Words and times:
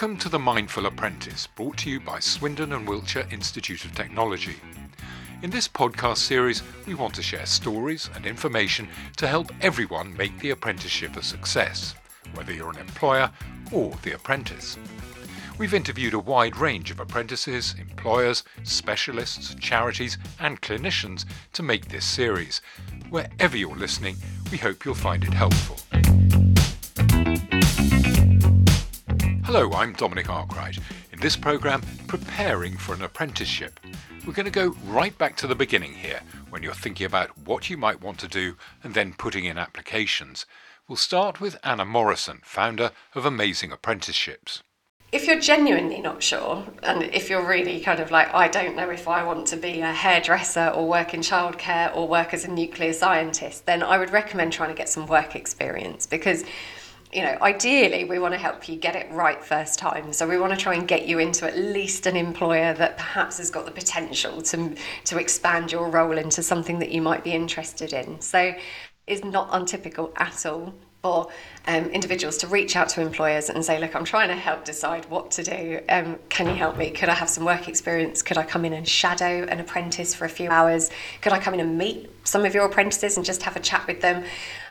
Welcome 0.00 0.16
to 0.20 0.30
The 0.30 0.38
Mindful 0.38 0.86
Apprentice, 0.86 1.46
brought 1.46 1.76
to 1.76 1.90
you 1.90 2.00
by 2.00 2.20
Swindon 2.20 2.72
and 2.72 2.88
Wiltshire 2.88 3.28
Institute 3.30 3.84
of 3.84 3.94
Technology. 3.94 4.56
In 5.42 5.50
this 5.50 5.68
podcast 5.68 6.16
series, 6.16 6.62
we 6.86 6.94
want 6.94 7.12
to 7.16 7.22
share 7.22 7.44
stories 7.44 8.08
and 8.14 8.24
information 8.24 8.88
to 9.18 9.26
help 9.26 9.52
everyone 9.60 10.16
make 10.16 10.38
the 10.38 10.52
apprenticeship 10.52 11.18
a 11.18 11.22
success, 11.22 11.94
whether 12.32 12.50
you're 12.50 12.70
an 12.70 12.78
employer 12.78 13.30
or 13.72 13.92
the 14.02 14.14
apprentice. 14.14 14.78
We've 15.58 15.74
interviewed 15.74 16.14
a 16.14 16.18
wide 16.18 16.56
range 16.56 16.90
of 16.90 16.98
apprentices, 16.98 17.74
employers, 17.78 18.42
specialists, 18.62 19.54
charities, 19.56 20.16
and 20.38 20.62
clinicians 20.62 21.26
to 21.52 21.62
make 21.62 21.88
this 21.88 22.06
series. 22.06 22.62
Wherever 23.10 23.54
you're 23.54 23.76
listening, 23.76 24.16
we 24.50 24.56
hope 24.56 24.86
you'll 24.86 24.94
find 24.94 25.24
it 25.24 25.34
helpful. 25.34 25.76
Hello, 29.60 29.76
I'm 29.76 29.92
Dominic 29.92 30.30
Arkwright. 30.30 30.78
In 31.12 31.20
this 31.20 31.36
programme, 31.36 31.82
Preparing 32.06 32.78
for 32.78 32.94
an 32.94 33.02
Apprenticeship. 33.02 33.78
We're 34.26 34.32
going 34.32 34.46
to 34.46 34.50
go 34.50 34.74
right 34.86 35.16
back 35.18 35.36
to 35.36 35.46
the 35.46 35.54
beginning 35.54 35.92
here, 35.92 36.20
when 36.48 36.62
you're 36.62 36.72
thinking 36.72 37.04
about 37.04 37.36
what 37.36 37.68
you 37.68 37.76
might 37.76 38.00
want 38.00 38.18
to 38.20 38.26
do 38.26 38.56
and 38.82 38.94
then 38.94 39.12
putting 39.12 39.44
in 39.44 39.58
applications. 39.58 40.46
We'll 40.88 40.96
start 40.96 41.42
with 41.42 41.58
Anna 41.62 41.84
Morrison, 41.84 42.40
founder 42.42 42.92
of 43.14 43.26
Amazing 43.26 43.70
Apprenticeships. 43.70 44.62
If 45.12 45.26
you're 45.26 45.38
genuinely 45.38 46.00
not 46.00 46.22
sure, 46.22 46.64
and 46.82 47.02
if 47.02 47.28
you're 47.28 47.46
really 47.46 47.80
kind 47.80 48.00
of 48.00 48.10
like, 48.10 48.32
I 48.32 48.48
don't 48.48 48.76
know 48.76 48.88
if 48.88 49.08
I 49.08 49.22
want 49.24 49.46
to 49.48 49.58
be 49.58 49.82
a 49.82 49.92
hairdresser 49.92 50.68
or 50.68 50.88
work 50.88 51.12
in 51.12 51.20
childcare 51.20 51.94
or 51.94 52.08
work 52.08 52.32
as 52.32 52.46
a 52.46 52.50
nuclear 52.50 52.94
scientist, 52.94 53.66
then 53.66 53.82
I 53.82 53.98
would 53.98 54.10
recommend 54.10 54.54
trying 54.54 54.70
to 54.70 54.74
get 54.74 54.88
some 54.88 55.06
work 55.06 55.36
experience 55.36 56.06
because 56.06 56.44
you 57.12 57.22
know, 57.22 57.36
ideally, 57.42 58.04
we 58.04 58.18
want 58.18 58.34
to 58.34 58.38
help 58.38 58.68
you 58.68 58.76
get 58.76 58.94
it 58.94 59.10
right 59.10 59.42
first 59.42 59.78
time. 59.78 60.12
So 60.12 60.28
we 60.28 60.38
want 60.38 60.52
to 60.52 60.58
try 60.58 60.74
and 60.74 60.86
get 60.86 61.06
you 61.06 61.18
into 61.18 61.46
at 61.46 61.56
least 61.56 62.06
an 62.06 62.16
employer 62.16 62.72
that 62.74 62.96
perhaps 62.96 63.38
has 63.38 63.50
got 63.50 63.64
the 63.64 63.72
potential 63.72 64.40
to 64.42 64.76
to 65.04 65.18
expand 65.18 65.72
your 65.72 65.88
role 65.88 66.16
into 66.16 66.42
something 66.42 66.78
that 66.78 66.92
you 66.92 67.02
might 67.02 67.24
be 67.24 67.32
interested 67.32 67.92
in. 67.92 68.20
So 68.20 68.54
it's 69.06 69.24
not 69.24 69.48
untypical 69.50 70.12
at 70.16 70.46
all 70.46 70.72
for 71.02 71.28
um, 71.66 71.86
individuals 71.86 72.36
to 72.38 72.46
reach 72.46 72.76
out 72.76 72.88
to 72.90 73.00
employers 73.00 73.50
and 73.50 73.64
say, 73.64 73.78
look, 73.78 73.94
I'm 73.94 74.04
trying 74.04 74.28
to 74.28 74.34
help 74.34 74.64
decide 74.64 75.04
what 75.10 75.30
to 75.32 75.42
do. 75.42 75.80
Um, 75.88 76.18
can 76.28 76.48
you 76.48 76.54
help 76.54 76.76
me? 76.76 76.90
Could 76.90 77.08
I 77.08 77.14
have 77.14 77.28
some 77.28 77.44
work 77.44 77.68
experience? 77.68 78.22
Could 78.22 78.38
I 78.38 78.44
come 78.44 78.64
in 78.64 78.72
and 78.72 78.88
shadow 78.88 79.44
an 79.44 79.60
apprentice 79.60 80.14
for 80.14 80.24
a 80.24 80.28
few 80.28 80.50
hours? 80.50 80.90
Could 81.20 81.32
I 81.32 81.38
come 81.38 81.54
in 81.54 81.60
and 81.60 81.76
meet 81.76 82.10
some 82.24 82.44
of 82.44 82.54
your 82.54 82.64
apprentices 82.66 83.16
and 83.16 83.26
just 83.26 83.42
have 83.42 83.56
a 83.56 83.60
chat 83.60 83.86
with 83.86 84.00
them? 84.00 84.24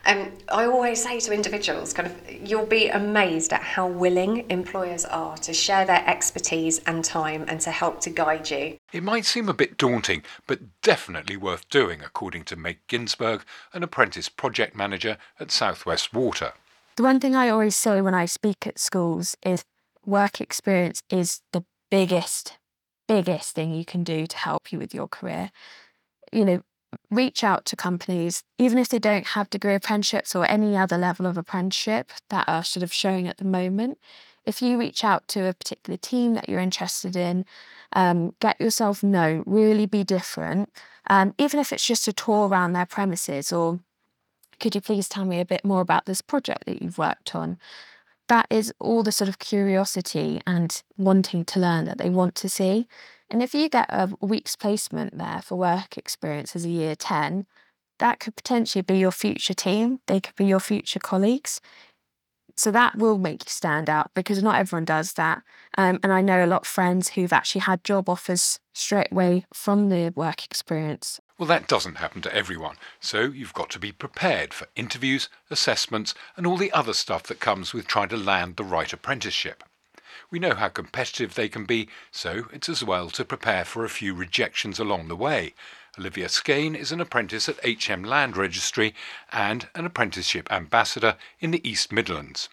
Um, 0.05 0.31
I 0.47 0.65
always 0.65 1.03
say 1.03 1.19
to 1.19 1.33
individuals, 1.33 1.93
kind 1.93 2.07
of, 2.07 2.31
you'll 2.47 2.65
be 2.65 2.87
amazed 2.87 3.51
at 3.51 3.61
how 3.61 3.87
willing 3.87 4.49
employers 4.49 5.03
are 5.05 5.37
to 5.37 5.53
share 5.53 5.85
their 5.85 6.03
expertise 6.07 6.79
and 6.79 7.03
time 7.03 7.45
and 7.47 7.59
to 7.61 7.71
help 7.71 7.99
to 8.01 8.09
guide 8.09 8.49
you. 8.49 8.77
It 8.93 9.03
might 9.03 9.25
seem 9.25 9.49
a 9.49 9.53
bit 9.53 9.77
daunting, 9.77 10.23
but 10.47 10.81
definitely 10.81 11.35
worth 11.37 11.69
doing, 11.69 12.01
according 12.01 12.45
to 12.45 12.55
Meg 12.55 12.79
Ginsberg, 12.87 13.43
an 13.73 13.83
apprentice 13.83 14.29
project 14.29 14.75
manager 14.75 15.17
at 15.39 15.51
Southwest 15.51 16.13
Water. 16.13 16.53
The 16.99 17.03
one 17.03 17.21
thing 17.21 17.33
I 17.33 17.47
always 17.47 17.77
say 17.77 18.01
when 18.01 18.13
I 18.13 18.25
speak 18.25 18.67
at 18.67 18.77
schools 18.77 19.37
is 19.41 19.63
work 20.05 20.41
experience 20.41 21.01
is 21.09 21.39
the 21.53 21.63
biggest, 21.89 22.57
biggest 23.07 23.55
thing 23.55 23.73
you 23.73 23.85
can 23.85 24.03
do 24.03 24.27
to 24.27 24.35
help 24.35 24.73
you 24.73 24.79
with 24.79 24.93
your 24.93 25.07
career. 25.07 25.51
You 26.33 26.43
know, 26.43 26.61
reach 27.09 27.41
out 27.41 27.63
to 27.67 27.77
companies, 27.77 28.43
even 28.57 28.77
if 28.77 28.89
they 28.89 28.99
don't 28.99 29.27
have 29.27 29.49
degree 29.49 29.75
apprenticeships 29.75 30.35
or 30.35 30.45
any 30.51 30.75
other 30.75 30.97
level 30.97 31.25
of 31.25 31.37
apprenticeship 31.37 32.11
that 32.31 32.49
are 32.49 32.65
sort 32.65 32.83
of 32.83 32.91
showing 32.91 33.29
at 33.29 33.37
the 33.37 33.45
moment. 33.45 33.97
If 34.45 34.61
you 34.61 34.77
reach 34.77 35.01
out 35.05 35.25
to 35.29 35.47
a 35.47 35.53
particular 35.53 35.95
team 35.95 36.33
that 36.33 36.49
you're 36.49 36.59
interested 36.59 37.15
in, 37.15 37.45
um, 37.93 38.35
get 38.41 38.59
yourself 38.59 39.01
known, 39.01 39.45
really 39.45 39.85
be 39.85 40.03
different. 40.03 40.69
Um, 41.09 41.33
even 41.37 41.61
if 41.61 41.71
it's 41.71 41.87
just 41.87 42.09
a 42.09 42.13
tour 42.13 42.49
around 42.49 42.73
their 42.73 42.85
premises, 42.85 43.53
or 43.53 43.79
could 44.59 44.75
you 44.75 44.81
please 44.81 45.09
tell 45.09 45.25
me 45.25 45.39
a 45.39 45.45
bit 45.45 45.63
more 45.63 45.81
about 45.81 46.05
this 46.05 46.21
project 46.21 46.65
that 46.65 46.81
you've 46.81 46.97
worked 46.97 47.35
on? 47.35 47.57
That 48.27 48.47
is 48.49 48.73
all 48.79 49.01
the 49.03 49.11
sort 49.11 49.29
of 49.29 49.39
curiosity 49.39 50.41
and 50.45 50.81
wanting 50.97 51.45
to 51.45 51.59
learn 51.59 51.85
that 51.85 51.97
they 51.97 52.09
want 52.09 52.35
to 52.35 52.49
see. 52.49 52.87
And 53.29 53.41
if 53.41 53.53
you 53.53 53.69
get 53.69 53.87
a 53.89 54.09
week's 54.21 54.55
placement 54.55 55.17
there 55.17 55.41
for 55.43 55.55
work 55.55 55.97
experience 55.97 56.55
as 56.55 56.65
a 56.65 56.69
year 56.69 56.95
10, 56.95 57.45
that 57.99 58.19
could 58.19 58.35
potentially 58.35 58.81
be 58.81 58.97
your 58.97 59.11
future 59.11 59.53
team. 59.53 59.99
They 60.07 60.19
could 60.19 60.35
be 60.35 60.45
your 60.45 60.59
future 60.59 60.99
colleagues. 60.99 61.61
So 62.55 62.71
that 62.71 62.97
will 62.97 63.17
make 63.17 63.45
you 63.45 63.49
stand 63.49 63.89
out 63.89 64.11
because 64.13 64.43
not 64.43 64.57
everyone 64.57 64.85
does 64.85 65.13
that. 65.13 65.43
Um, 65.77 65.99
and 66.03 66.11
I 66.11 66.21
know 66.21 66.43
a 66.43 66.47
lot 66.47 66.61
of 66.61 66.67
friends 66.67 67.09
who've 67.09 67.31
actually 67.31 67.61
had 67.61 67.83
job 67.83 68.09
offers 68.09 68.59
straight 68.73 69.11
away 69.11 69.45
from 69.53 69.89
the 69.89 70.11
work 70.15 70.43
experience. 70.43 71.21
Well, 71.39 71.47
that 71.47 71.69
doesn't 71.69 71.99
happen 71.99 72.21
to 72.23 72.35
everyone. 72.35 72.75
So 72.99 73.21
you've 73.21 73.53
got 73.53 73.69
to 73.69 73.79
be 73.79 73.93
prepared 73.93 74.53
for 74.53 74.67
interviews, 74.75 75.29
assessments, 75.49 76.13
and 76.35 76.45
all 76.45 76.57
the 76.57 76.73
other 76.73 76.91
stuff 76.91 77.23
that 77.23 77.39
comes 77.39 77.73
with 77.73 77.87
trying 77.87 78.09
to 78.09 78.17
land 78.17 78.57
the 78.57 78.65
right 78.65 78.91
apprenticeship. 78.91 79.63
We 80.29 80.39
know 80.39 80.53
how 80.53 80.67
competitive 80.67 81.35
they 81.35 81.47
can 81.47 81.63
be, 81.63 81.87
so 82.11 82.49
it's 82.51 82.67
as 82.67 82.83
well 82.83 83.09
to 83.11 83.23
prepare 83.23 83.63
for 83.63 83.85
a 83.85 83.89
few 83.89 84.13
rejections 84.13 84.79
along 84.79 85.07
the 85.07 85.15
way. 85.15 85.53
Olivia 85.97 86.27
Skane 86.27 86.75
is 86.75 86.91
an 86.91 86.99
apprentice 86.99 87.47
at 87.47 87.63
HM 87.63 88.03
Land 88.03 88.35
Registry 88.35 88.93
and 89.31 89.69
an 89.73 89.85
apprenticeship 89.85 90.51
ambassador 90.51 91.15
in 91.39 91.51
the 91.51 91.65
East 91.67 91.93
Midlands. 91.93 92.49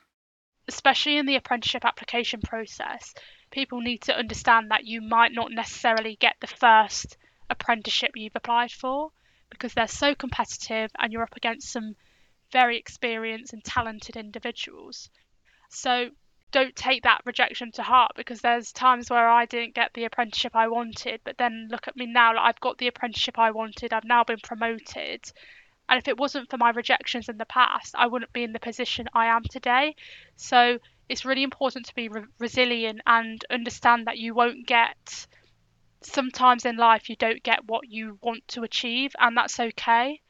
Especially 0.68 1.16
in 1.16 1.26
the 1.26 1.34
apprenticeship 1.34 1.84
application 1.84 2.40
process, 2.40 3.14
people 3.50 3.80
need 3.80 4.02
to 4.02 4.16
understand 4.16 4.70
that 4.70 4.84
you 4.84 5.00
might 5.00 5.32
not 5.32 5.50
necessarily 5.50 6.14
get 6.14 6.36
the 6.40 6.46
first 6.46 7.16
apprenticeship 7.50 8.12
you've 8.14 8.36
applied 8.36 8.72
for 8.72 9.10
because 9.50 9.74
they're 9.74 9.86
so 9.86 10.14
competitive 10.14 10.90
and 10.98 11.12
you're 11.12 11.22
up 11.22 11.36
against 11.36 11.70
some 11.70 11.94
very 12.52 12.78
experienced 12.78 13.52
and 13.52 13.64
talented 13.64 14.16
individuals. 14.16 15.10
So 15.68 16.10
don't 16.52 16.76
take 16.76 17.02
that 17.02 17.22
rejection 17.24 17.72
to 17.72 17.82
heart 17.82 18.12
because 18.16 18.40
there's 18.40 18.72
times 18.72 19.10
where 19.10 19.28
I 19.28 19.46
didn't 19.46 19.74
get 19.74 19.92
the 19.94 20.04
apprenticeship 20.04 20.54
I 20.54 20.68
wanted, 20.68 21.20
but 21.24 21.38
then 21.38 21.68
look 21.70 21.88
at 21.88 21.96
me 21.96 22.06
now, 22.06 22.34
like 22.34 22.44
I've 22.44 22.60
got 22.60 22.78
the 22.78 22.86
apprenticeship 22.86 23.38
I 23.38 23.50
wanted, 23.50 23.92
I've 23.92 24.04
now 24.04 24.24
been 24.24 24.40
promoted. 24.42 25.30
And 25.88 25.98
if 25.98 26.08
it 26.08 26.18
wasn't 26.18 26.50
for 26.50 26.56
my 26.56 26.70
rejections 26.70 27.28
in 27.28 27.38
the 27.38 27.44
past, 27.44 27.94
I 27.96 28.06
wouldn't 28.06 28.32
be 28.32 28.42
in 28.42 28.52
the 28.52 28.58
position 28.60 29.08
I 29.12 29.26
am 29.26 29.42
today. 29.44 29.94
So 30.36 30.78
it's 31.08 31.24
really 31.24 31.42
important 31.42 31.86
to 31.86 31.94
be 31.94 32.08
re- 32.08 32.24
resilient 32.38 33.00
and 33.06 33.44
understand 33.50 34.06
that 34.06 34.18
you 34.18 34.34
won't 34.34 34.66
get, 34.66 35.26
sometimes 36.06 36.64
in 36.64 36.76
life, 36.76 37.08
you 37.08 37.16
don't 37.16 37.42
get 37.42 37.66
what 37.66 37.88
you 37.88 38.18
want 38.22 38.46
to 38.48 38.62
achieve, 38.62 39.12
and 39.18 39.36
that's 39.36 39.60
okay 39.60 40.20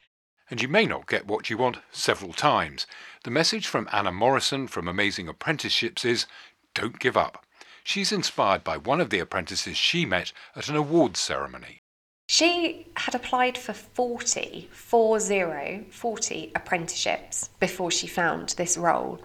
and 0.49 0.61
you 0.61 0.67
may 0.67 0.85
not 0.85 1.07
get 1.07 1.27
what 1.27 1.49
you 1.49 1.57
want 1.57 1.77
several 1.91 2.33
times. 2.33 2.87
The 3.23 3.31
message 3.31 3.67
from 3.67 3.89
Anna 3.91 4.11
Morrison 4.11 4.67
from 4.67 4.87
Amazing 4.87 5.27
Apprenticeships 5.27 6.05
is 6.05 6.25
don't 6.73 6.99
give 6.99 7.17
up. 7.17 7.45
She's 7.83 8.11
inspired 8.11 8.63
by 8.63 8.77
one 8.77 9.01
of 9.01 9.09
the 9.09 9.19
apprentices 9.19 9.77
she 9.77 10.05
met 10.05 10.31
at 10.55 10.69
an 10.69 10.75
awards 10.75 11.19
ceremony. 11.19 11.81
She 12.29 12.87
had 12.97 13.15
applied 13.15 13.57
for 13.57 13.73
40, 13.73 14.67
40, 14.71 15.87
40 15.89 16.51
apprenticeships 16.53 17.49
before 17.59 17.89
she 17.89 18.07
found 18.07 18.49
this 18.49 18.77
role. 18.77 19.21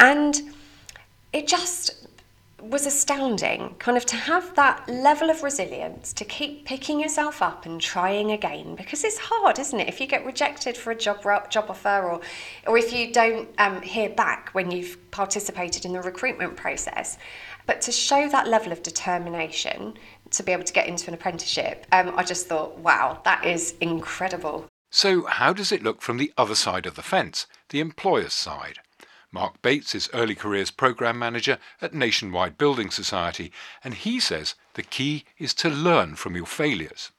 And 0.00 0.40
it 1.32 1.46
just 1.46 2.08
was 2.70 2.86
astounding 2.86 3.74
kind 3.78 3.96
of 3.96 4.06
to 4.06 4.16
have 4.16 4.54
that 4.54 4.88
level 4.88 5.30
of 5.30 5.42
resilience 5.42 6.12
to 6.12 6.24
keep 6.24 6.64
picking 6.64 7.00
yourself 7.00 7.42
up 7.42 7.66
and 7.66 7.80
trying 7.80 8.32
again 8.32 8.74
because 8.74 9.04
it's 9.04 9.18
hard 9.18 9.58
isn't 9.58 9.80
it? 9.80 9.88
If 9.88 10.00
you 10.00 10.06
get 10.06 10.24
rejected 10.24 10.76
for 10.76 10.90
a 10.90 10.94
job 10.94 11.22
job 11.50 11.66
offer 11.68 12.02
or 12.02 12.20
or 12.66 12.78
if 12.78 12.92
you 12.92 13.12
don't 13.12 13.48
um, 13.58 13.82
hear 13.82 14.08
back 14.08 14.50
when 14.52 14.70
you've 14.70 14.98
participated 15.10 15.84
in 15.84 15.92
the 15.92 16.00
recruitment 16.00 16.56
process. 16.56 17.18
But 17.66 17.80
to 17.82 17.92
show 17.92 18.28
that 18.28 18.48
level 18.48 18.72
of 18.72 18.82
determination 18.82 19.94
to 20.30 20.42
be 20.42 20.52
able 20.52 20.64
to 20.64 20.72
get 20.72 20.86
into 20.86 21.08
an 21.08 21.14
apprenticeship 21.14 21.86
um, 21.92 22.12
i 22.16 22.22
just 22.22 22.46
thought 22.46 22.78
wow 22.78 23.20
that 23.24 23.44
is 23.44 23.74
incredible. 23.80 24.66
So 24.90 25.26
how 25.26 25.52
does 25.52 25.72
it 25.72 25.82
look 25.82 26.00
from 26.00 26.18
the 26.18 26.32
other 26.38 26.54
side 26.54 26.86
of 26.86 26.94
the 26.94 27.02
fence 27.02 27.46
the 27.68 27.80
employer's 27.80 28.32
side 28.32 28.78
Mark 29.34 29.60
Bates 29.62 29.96
is 29.96 30.08
Early 30.14 30.36
Careers 30.36 30.70
Programme 30.70 31.18
Manager 31.18 31.58
at 31.82 31.92
Nationwide 31.92 32.56
Building 32.56 32.88
Society, 32.88 33.50
and 33.82 33.92
he 33.92 34.20
says 34.20 34.54
the 34.74 34.84
key 34.84 35.24
is 35.38 35.52
to 35.54 35.68
learn 35.68 36.14
from 36.14 36.36
your 36.36 36.46
failures. 36.46 37.10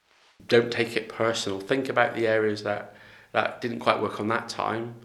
Don't 0.48 0.72
take 0.72 0.96
it 0.96 1.10
personal. 1.10 1.60
Think 1.60 1.90
about 1.90 2.16
the 2.16 2.26
areas 2.26 2.64
that, 2.64 2.96
that 3.34 3.60
didn't 3.60 3.80
quite 3.80 4.02
work 4.02 4.22
on 4.22 4.30
that 4.30 4.48
time 4.48 4.96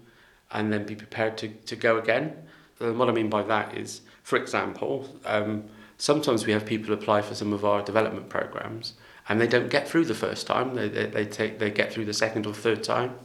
and 0.52 0.72
then 0.72 0.86
be 0.86 0.94
prepared 0.94 1.36
to, 1.38 1.48
to 1.48 1.74
go 1.74 1.98
again. 1.98 2.36
And 2.78 2.96
what 2.96 3.08
I 3.08 3.12
mean 3.12 3.28
by 3.28 3.42
that 3.42 3.76
is, 3.76 4.02
for 4.22 4.36
example, 4.36 5.08
um, 5.24 5.64
sometimes 5.98 6.46
we 6.46 6.52
have 6.52 6.64
people 6.64 6.94
apply 6.94 7.22
for 7.22 7.34
some 7.34 7.52
of 7.52 7.64
our 7.64 7.82
development 7.82 8.28
programs 8.28 8.94
and 9.28 9.40
they 9.40 9.48
don't 9.48 9.68
get 9.68 9.88
through 9.88 10.04
the 10.04 10.14
first 10.14 10.46
time, 10.46 10.76
they, 10.76 10.88
they, 10.88 11.06
they, 11.06 11.24
take, 11.24 11.58
they 11.58 11.72
get 11.72 11.92
through 11.92 12.04
the 12.04 12.14
second 12.14 12.46
or 12.46 12.54
third 12.54 12.84
time. 12.84 13.16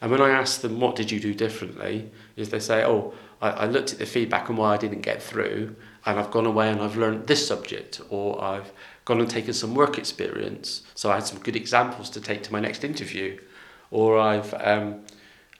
And 0.00 0.10
when 0.10 0.20
I 0.20 0.30
ask 0.30 0.60
them, 0.60 0.78
what 0.80 0.96
did 0.96 1.10
you 1.10 1.18
do 1.18 1.34
differently, 1.34 2.10
is 2.36 2.50
they 2.50 2.60
say, 2.60 2.84
oh, 2.84 3.14
I, 3.40 3.50
I 3.50 3.66
looked 3.66 3.92
at 3.92 3.98
the 3.98 4.06
feedback 4.06 4.48
and 4.48 4.58
why 4.58 4.74
I 4.74 4.76
didn't 4.76 5.02
get 5.02 5.22
through, 5.22 5.76
and 6.04 6.18
I've 6.18 6.30
gone 6.30 6.46
away 6.46 6.70
and 6.70 6.80
I've 6.80 6.96
learned 6.96 7.26
this 7.26 7.46
subject, 7.46 8.00
or 8.10 8.42
I've 8.42 8.72
gone 9.04 9.20
and 9.20 9.30
taken 9.30 9.54
some 9.54 9.74
work 9.74 9.98
experience, 9.98 10.82
so 10.94 11.10
I 11.10 11.14
had 11.14 11.26
some 11.26 11.38
good 11.38 11.56
examples 11.56 12.10
to 12.10 12.20
take 12.20 12.42
to 12.44 12.52
my 12.52 12.60
next 12.60 12.84
interview, 12.84 13.38
or 13.90 14.18
I've 14.18 14.54
um, 14.54 15.04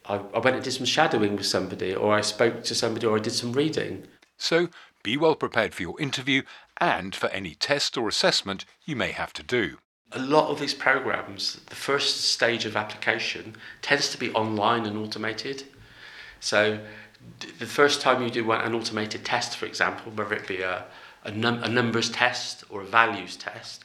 I, 0.07 0.17
I 0.17 0.39
went 0.39 0.57
and 0.57 0.65
did 0.65 0.73
some 0.73 0.87
shadowing 0.87 1.37
with 1.37 1.47
somebody, 1.47 1.95
or 1.95 2.15
I 2.15 2.23
spoke 2.23 2.65
to 2.65 2.75
somebody, 2.75 3.07
or 3.07 3.17
I 3.17 3.21
did 3.21 3.33
some 3.33 3.53
reading. 3.53 4.07
So 4.37 4.69
be 5.03 5.17
well 5.17 5.35
prepared 5.35 5.75
for 5.75 5.83
your 5.83 6.01
interview 6.01 6.43
and 6.81 7.15
for 7.15 7.29
any 7.29 7.55
test 7.55 7.97
or 7.97 8.09
assessment 8.09 8.65
you 8.85 8.97
may 8.97 9.13
have 9.13 9.33
to 9.35 9.43
do. 9.43 9.79
A 10.13 10.19
lot 10.19 10.49
of 10.49 10.59
these 10.59 10.75
programs, 10.75 11.61
the 11.67 11.75
first 11.75 12.23
stage 12.23 12.65
of 12.65 12.77
application 12.77 13.57
tends 13.83 14.11
to 14.11 14.19
be 14.19 14.31
online 14.33 14.87
and 14.87 14.97
automated. 14.97 15.65
So 16.41 16.81
the 17.59 17.67
first 17.67 18.01
time 18.01 18.23
you 18.23 18.31
do 18.31 18.51
an 18.53 18.75
automated 18.75 19.25
test, 19.25 19.57
for 19.57 19.67
example, 19.67 20.13
whether 20.13 20.35
it 20.35 20.47
be 20.47 20.63
a, 20.63 20.85
a, 21.25 21.31
num- 21.31 21.63
a 21.63 21.69
numbers 21.69 22.11
test 22.11 22.65
or 22.71 22.83
a 22.83 22.87
values 22.87 23.37
test, 23.37 23.85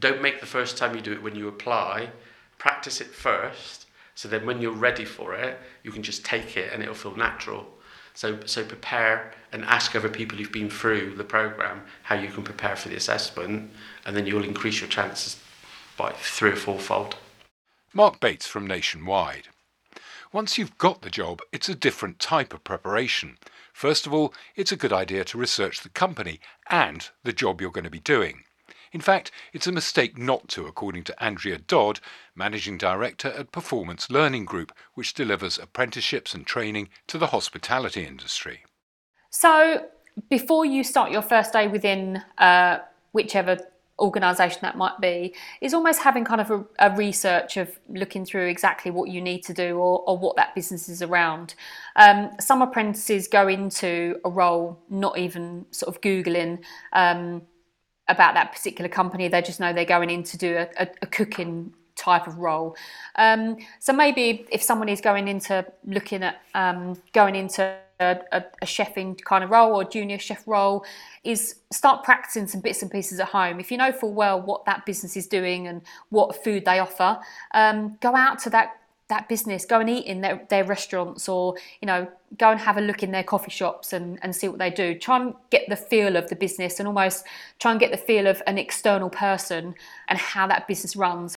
don't 0.00 0.22
make 0.22 0.40
the 0.40 0.46
first 0.46 0.76
time 0.76 0.94
you 0.94 1.00
do 1.00 1.12
it 1.12 1.22
when 1.22 1.34
you 1.34 1.48
apply. 1.48 2.10
Practice 2.58 3.00
it 3.00 3.08
first, 3.08 3.86
so 4.14 4.28
then 4.28 4.46
when 4.46 4.60
you're 4.60 4.72
ready 4.72 5.04
for 5.04 5.34
it, 5.34 5.58
you 5.82 5.90
can 5.90 6.02
just 6.02 6.24
take 6.24 6.56
it 6.56 6.72
and 6.72 6.82
it'll 6.82 6.94
feel 6.94 7.16
natural. 7.16 7.66
So, 8.14 8.38
so 8.46 8.64
prepare 8.64 9.32
and 9.52 9.64
ask 9.64 9.96
other 9.96 10.08
people 10.08 10.38
who've 10.38 10.52
been 10.52 10.70
through 10.70 11.16
the 11.16 11.24
program 11.24 11.82
how 12.04 12.14
you 12.14 12.28
can 12.28 12.44
prepare 12.44 12.76
for 12.76 12.88
the 12.88 12.96
assessment, 12.96 13.72
and 14.06 14.16
then 14.16 14.26
you'll 14.26 14.44
increase 14.44 14.80
your 14.80 14.88
chances 14.88 15.40
by 15.96 16.12
three 16.12 16.52
or 16.52 16.56
fourfold. 16.56 17.16
Mark 17.92 18.20
Bates 18.20 18.46
from 18.46 18.66
Nationwide. 18.66 19.48
Once 20.34 20.58
you've 20.58 20.76
got 20.78 21.02
the 21.02 21.10
job, 21.10 21.40
it's 21.52 21.68
a 21.68 21.76
different 21.76 22.18
type 22.18 22.52
of 22.52 22.64
preparation. 22.64 23.38
First 23.72 24.04
of 24.04 24.12
all, 24.12 24.34
it's 24.56 24.72
a 24.72 24.76
good 24.76 24.92
idea 24.92 25.22
to 25.26 25.38
research 25.38 25.80
the 25.80 25.88
company 25.88 26.40
and 26.68 27.08
the 27.22 27.32
job 27.32 27.60
you're 27.60 27.70
going 27.70 27.84
to 27.84 27.90
be 27.90 28.00
doing. 28.00 28.42
In 28.90 29.00
fact, 29.00 29.30
it's 29.52 29.68
a 29.68 29.72
mistake 29.72 30.18
not 30.18 30.48
to, 30.48 30.66
according 30.66 31.04
to 31.04 31.22
Andrea 31.22 31.58
Dodd, 31.58 32.00
Managing 32.34 32.76
Director 32.78 33.28
at 33.28 33.52
Performance 33.52 34.10
Learning 34.10 34.44
Group, 34.44 34.72
which 34.94 35.14
delivers 35.14 35.56
apprenticeships 35.56 36.34
and 36.34 36.44
training 36.44 36.88
to 37.06 37.16
the 37.16 37.28
hospitality 37.28 38.04
industry. 38.04 38.64
So, 39.30 39.86
before 40.30 40.66
you 40.66 40.82
start 40.82 41.12
your 41.12 41.22
first 41.22 41.52
day 41.52 41.68
within 41.68 42.20
uh, 42.38 42.78
whichever 43.12 43.58
organisation 43.98 44.58
that 44.62 44.76
might 44.76 44.98
be 45.00 45.34
is 45.60 45.72
almost 45.72 46.00
having 46.00 46.24
kind 46.24 46.40
of 46.40 46.50
a, 46.50 46.64
a, 46.80 46.96
research 46.96 47.56
of 47.56 47.78
looking 47.88 48.24
through 48.24 48.46
exactly 48.48 48.90
what 48.90 49.08
you 49.08 49.20
need 49.20 49.40
to 49.40 49.54
do 49.54 49.76
or, 49.76 50.02
or 50.08 50.18
what 50.18 50.34
that 50.36 50.54
business 50.54 50.88
is 50.88 51.00
around. 51.00 51.54
Um, 51.94 52.30
some 52.40 52.60
apprentices 52.60 53.28
go 53.28 53.46
into 53.46 54.18
a 54.24 54.30
role 54.30 54.82
not 54.90 55.16
even 55.16 55.66
sort 55.70 55.94
of 55.94 56.00
googling 56.00 56.64
um, 56.92 57.42
about 58.08 58.34
that 58.34 58.52
particular 58.52 58.88
company. 58.88 59.28
They 59.28 59.42
just 59.42 59.60
know 59.60 59.72
they're 59.72 59.84
going 59.84 60.10
in 60.10 60.24
to 60.24 60.38
do 60.38 60.56
a, 60.56 60.68
a, 60.76 60.88
a 61.02 61.06
cooking 61.06 61.72
type 61.96 62.26
of 62.26 62.38
role. 62.38 62.76
Um, 63.16 63.56
so 63.78 63.92
maybe 63.92 64.46
if 64.50 64.62
someone 64.62 64.88
is 64.88 65.00
going 65.00 65.28
into 65.28 65.64
looking 65.84 66.22
at 66.22 66.40
um, 66.54 67.00
going 67.12 67.36
into 67.36 67.76
a, 68.00 68.18
a, 68.32 68.44
a 68.62 68.66
chefing 68.66 69.22
kind 69.24 69.44
of 69.44 69.50
role 69.50 69.74
or 69.74 69.84
junior 69.84 70.18
chef 70.18 70.46
role 70.46 70.84
is 71.22 71.56
start 71.72 72.04
practicing 72.04 72.46
some 72.46 72.60
bits 72.60 72.82
and 72.82 72.90
pieces 72.90 73.20
at 73.20 73.28
home. 73.28 73.60
If 73.60 73.70
you 73.70 73.78
know 73.78 73.92
full 73.92 74.12
well 74.12 74.40
what 74.40 74.64
that 74.66 74.84
business 74.84 75.16
is 75.16 75.26
doing 75.26 75.66
and 75.68 75.82
what 76.10 76.42
food 76.42 76.64
they 76.64 76.78
offer, 76.78 77.18
um, 77.52 77.96
go 78.00 78.14
out 78.16 78.38
to 78.40 78.50
that 78.50 78.76
that 79.08 79.28
business, 79.28 79.66
go 79.66 79.80
and 79.80 79.90
eat 79.90 80.06
in 80.06 80.22
their, 80.22 80.44
their 80.48 80.64
restaurants 80.64 81.28
or, 81.28 81.54
you 81.82 81.86
know, 81.86 82.08
go 82.38 82.50
and 82.50 82.58
have 82.58 82.78
a 82.78 82.80
look 82.80 83.02
in 83.02 83.10
their 83.10 83.22
coffee 83.22 83.50
shops 83.50 83.92
and, 83.92 84.18
and 84.22 84.34
see 84.34 84.48
what 84.48 84.58
they 84.58 84.70
do. 84.70 84.98
Try 84.98 85.20
and 85.20 85.34
get 85.50 85.68
the 85.68 85.76
feel 85.76 86.16
of 86.16 86.28
the 86.30 86.36
business 86.36 86.78
and 86.78 86.88
almost 86.88 87.26
try 87.58 87.70
and 87.70 87.78
get 87.78 87.90
the 87.90 87.98
feel 87.98 88.26
of 88.26 88.42
an 88.46 88.56
external 88.56 89.10
person 89.10 89.74
and 90.08 90.18
how 90.18 90.46
that 90.46 90.66
business 90.66 90.96
runs. 90.96 91.36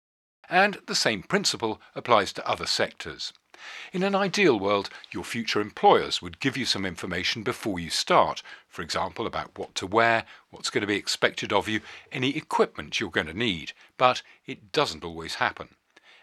And 0.50 0.77
the 0.86 0.95
same 0.95 1.24
principle 1.24 1.81
applies 1.95 2.33
to 2.33 2.47
other 2.47 2.65
sectors. 2.65 3.33
In 3.94 4.03
an 4.03 4.15
ideal 4.15 4.59
world, 4.59 4.89
your 5.12 5.24
future 5.24 5.62
employers 5.62 6.21
would 6.21 6.39
give 6.39 6.57
you 6.57 6.65
some 6.65 6.86
information 6.86 7.42
before 7.42 7.80
you 7.80 7.89
start, 7.89 8.44
for 8.68 8.81
example, 8.81 9.25
about 9.25 9.57
what 9.57 9.74
to 9.75 9.88
wear, 9.88 10.25
what's 10.50 10.69
going 10.69 10.81
to 10.81 10.88
be 10.88 10.97
expected 10.97 11.51
of 11.51 11.68
you, 11.68 11.81
any 12.12 12.36
equipment 12.36 13.00
you're 13.00 13.09
going 13.09 13.27
to 13.27 13.33
need, 13.33 13.74
but 13.97 14.21
it 14.45 14.71
doesn't 14.71 15.03
always 15.03 15.36
happen. 15.36 15.69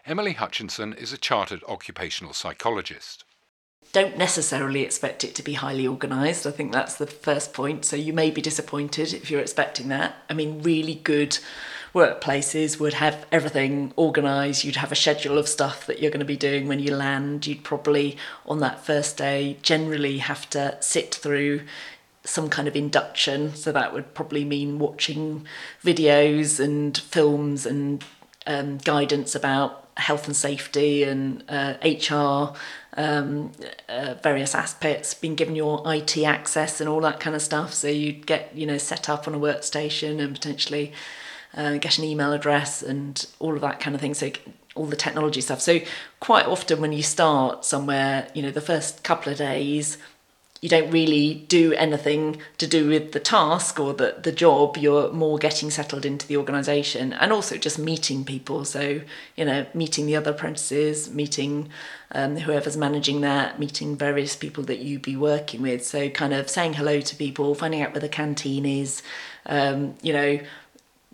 Emily 0.05 0.33
Hutchinson 0.33 0.93
is 0.93 1.13
a 1.13 1.17
chartered 1.17 1.63
occupational 1.67 2.33
psychologist. 2.33 3.23
Don't 3.91 4.17
necessarily 4.17 4.81
expect 4.81 5.23
it 5.23 5.35
to 5.35 5.43
be 5.43 5.53
highly 5.53 5.87
organised. 5.87 6.47
I 6.47 6.51
think 6.51 6.71
that's 6.71 6.95
the 6.95 7.07
first 7.07 7.53
point. 7.53 7.85
So 7.85 7.95
you 7.95 8.11
may 8.11 8.31
be 8.31 8.41
disappointed 8.41 9.13
if 9.13 9.29
you're 9.29 9.41
expecting 9.41 9.89
that. 9.89 10.15
I 10.29 10.33
mean, 10.33 10.63
really 10.63 10.95
good 10.95 11.37
workplaces 11.93 12.79
would 12.79 12.95
have 12.95 13.25
everything 13.31 13.93
organised. 13.97 14.63
You'd 14.63 14.77
have 14.77 14.91
a 14.91 14.95
schedule 14.95 15.37
of 15.37 15.47
stuff 15.47 15.85
that 15.85 16.01
you're 16.01 16.11
going 16.11 16.19
to 16.19 16.25
be 16.25 16.37
doing 16.37 16.67
when 16.67 16.79
you 16.79 16.95
land. 16.95 17.45
You'd 17.45 17.63
probably, 17.63 18.17
on 18.45 18.59
that 18.59 18.83
first 18.83 19.17
day, 19.17 19.57
generally 19.61 20.17
have 20.17 20.49
to 20.51 20.77
sit 20.81 21.13
through 21.13 21.61
some 22.23 22.49
kind 22.49 22.67
of 22.67 22.75
induction. 22.75 23.55
So 23.55 23.71
that 23.71 23.93
would 23.93 24.13
probably 24.13 24.43
mean 24.43 24.79
watching 24.79 25.45
videos 25.83 26.59
and 26.59 26.97
films 26.97 27.65
and 27.65 28.03
um, 28.47 28.77
guidance 28.77 29.35
about 29.35 29.87
health 29.97 30.25
and 30.25 30.35
safety 30.35 31.03
and 31.03 31.43
uh, 31.47 31.75
HR, 31.83 32.55
um, 32.97 33.51
uh, 33.87 34.15
various 34.23 34.55
aspects, 34.55 35.13
being 35.13 35.35
given 35.35 35.55
your 35.55 35.83
IT 35.85 36.17
access 36.17 36.81
and 36.81 36.89
all 36.89 37.01
that 37.01 37.19
kind 37.19 37.35
of 37.35 37.41
stuff. 37.41 37.73
So 37.73 37.87
you'd 37.87 38.25
get, 38.25 38.55
you 38.55 38.65
know, 38.65 38.79
set 38.79 39.09
up 39.09 39.27
on 39.27 39.35
a 39.35 39.39
workstation 39.39 40.19
and 40.19 40.33
potentially 40.33 40.93
uh, 41.55 41.77
get 41.77 41.97
an 41.97 42.03
email 42.03 42.33
address 42.33 42.81
and 42.81 43.25
all 43.39 43.55
of 43.55 43.61
that 43.61 43.79
kind 43.79 43.95
of 43.95 44.01
thing. 44.01 44.13
So 44.13 44.31
all 44.75 44.85
the 44.85 44.95
technology 44.95 45.41
stuff. 45.41 45.61
So 45.61 45.79
quite 46.19 46.45
often 46.45 46.81
when 46.81 46.93
you 46.93 47.03
start 47.03 47.65
somewhere, 47.65 48.27
you 48.33 48.41
know, 48.41 48.51
the 48.51 48.61
first 48.61 49.03
couple 49.03 49.31
of 49.31 49.37
days, 49.37 49.97
you 50.63 50.69
don't 50.69 50.89
really 50.91 51.45
do 51.49 51.73
anything 51.73 52.37
to 52.57 52.65
do 52.65 52.87
with 52.87 53.11
the 53.11 53.19
task 53.19 53.81
or 53.81 53.93
the, 53.93 54.15
the 54.23 54.31
job. 54.31 54.77
You're 54.77 55.11
more 55.11 55.37
getting 55.37 55.69
settled 55.69 56.05
into 56.05 56.25
the 56.25 56.37
organisation 56.37 57.11
and 57.11 57.33
also 57.33 57.57
just 57.57 57.77
meeting 57.77 58.23
people. 58.23 58.63
So, 58.63 59.01
you 59.35 59.43
know, 59.43 59.65
meeting 59.73 60.05
the 60.05 60.15
other 60.15 60.31
apprentices, 60.31 61.13
meeting 61.13 61.67
um, 62.13 62.37
whoever's 62.37 62.77
managing 62.77 63.19
that, 63.21 63.59
meeting 63.59 63.97
various 63.97 64.37
people 64.37 64.63
that 64.63 64.79
you 64.79 64.99
be 64.99 65.17
working 65.17 65.61
with. 65.61 65.85
So, 65.85 66.09
kind 66.09 66.33
of 66.33 66.49
saying 66.49 66.75
hello 66.75 67.01
to 67.01 67.15
people, 67.17 67.53
finding 67.55 67.81
out 67.81 67.91
where 67.91 67.99
the 67.99 68.07
canteen 68.07 68.65
is, 68.65 69.03
um, 69.45 69.95
you 70.01 70.13
know, 70.13 70.39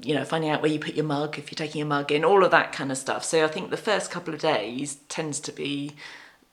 you 0.01 0.15
know, 0.15 0.25
finding 0.25 0.49
out 0.49 0.61
where 0.61 0.71
you 0.71 0.79
put 0.79 0.95
your 0.95 1.05
mug 1.05 1.37
if 1.37 1.51
you're 1.51 1.57
taking 1.57 1.81
a 1.81 1.85
mug 1.85 2.11
in, 2.11 2.23
all 2.23 2.43
of 2.43 2.51
that 2.51 2.71
kind 2.71 2.91
of 2.91 2.97
stuff. 2.97 3.23
So 3.23 3.43
I 3.43 3.47
think 3.47 3.69
the 3.69 3.77
first 3.77 4.11
couple 4.11 4.33
of 4.33 4.39
days 4.39 4.95
tends 5.09 5.39
to 5.41 5.51
be 5.51 5.93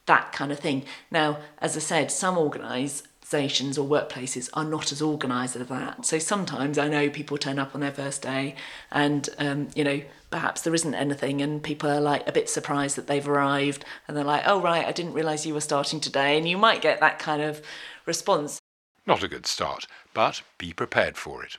that 0.06 0.32
kind 0.32 0.52
of 0.52 0.58
thing. 0.58 0.84
Now, 1.10 1.38
as 1.58 1.76
I 1.76 1.80
said, 1.80 2.10
some 2.10 2.38
organisations 2.38 3.76
or 3.78 3.88
workplaces 3.88 4.48
are 4.54 4.64
not 4.64 4.92
as 4.92 5.02
organised 5.02 5.56
as 5.56 5.66
that. 5.68 6.06
So 6.06 6.18
sometimes 6.18 6.78
I 6.78 6.88
know 6.88 7.10
people 7.10 7.38
turn 7.38 7.58
up 7.58 7.74
on 7.74 7.80
their 7.80 7.92
first 7.92 8.22
day 8.22 8.54
and, 8.90 9.28
um, 9.38 9.68
you 9.74 9.84
know, 9.84 10.00
perhaps 10.30 10.62
there 10.62 10.74
isn't 10.74 10.94
anything 10.94 11.40
and 11.40 11.62
people 11.62 11.90
are 11.90 12.00
like 12.00 12.26
a 12.28 12.32
bit 12.32 12.48
surprised 12.48 12.96
that 12.96 13.06
they've 13.06 13.28
arrived 13.28 13.84
and 14.06 14.16
they're 14.16 14.24
like, 14.24 14.42
oh, 14.46 14.60
right, 14.60 14.86
I 14.86 14.92
didn't 14.92 15.14
realise 15.14 15.46
you 15.46 15.54
were 15.54 15.60
starting 15.60 16.00
today. 16.00 16.36
And 16.36 16.48
you 16.48 16.56
might 16.56 16.82
get 16.82 17.00
that 17.00 17.18
kind 17.18 17.42
of 17.42 17.62
response. 18.06 18.60
Not 19.06 19.22
a 19.22 19.28
good 19.28 19.46
start, 19.46 19.86
but 20.14 20.42
be 20.58 20.72
prepared 20.72 21.16
for 21.16 21.44
it. 21.44 21.58